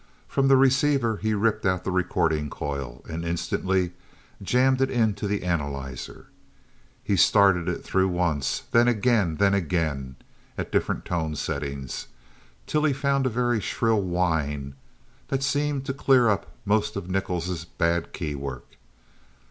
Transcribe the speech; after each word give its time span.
From 0.27 0.47
the 0.47 0.57
receiver, 0.57 1.17
he 1.17 1.35
ripped 1.35 1.63
out 1.63 1.83
the 1.83 1.91
recording 1.91 2.49
coil, 2.49 3.05
and 3.07 3.23
instantly 3.23 3.91
jammed 4.41 4.81
it 4.81 4.89
into 4.89 5.27
the 5.27 5.43
analyzer. 5.43 6.25
He 7.03 7.15
started 7.15 7.69
it 7.69 7.83
through 7.83 8.07
once, 8.07 8.63
then 8.71 8.87
again, 8.87 9.35
then 9.35 9.53
again, 9.53 10.15
at 10.57 10.71
different 10.71 11.05
tone 11.05 11.35
settings, 11.35 12.07
till 12.65 12.83
he 12.85 12.93
found 12.93 13.27
a 13.27 13.29
very 13.29 13.59
shrill 13.59 14.01
whine 14.01 14.73
that 15.27 15.43
seemed 15.43 15.85
to 15.85 15.93
clear 15.93 16.29
up 16.29 16.47
most 16.65 16.95
of 16.95 17.07
Nichols' 17.07 17.63
bad 17.65 18.11
key 18.11 18.33
work. 18.33 18.77